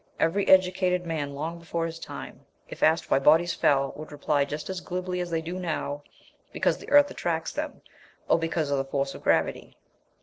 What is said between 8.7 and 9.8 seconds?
of the force of gravity."